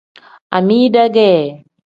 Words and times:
Amida 0.57 1.03
ge. 1.13 1.29